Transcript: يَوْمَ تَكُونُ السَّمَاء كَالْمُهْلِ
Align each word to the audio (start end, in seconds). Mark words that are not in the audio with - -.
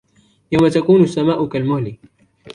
يَوْمَ 0.51 0.67
تَكُونُ 0.67 1.03
السَّمَاء 1.03 1.47
كَالْمُهْلِ 1.47 1.97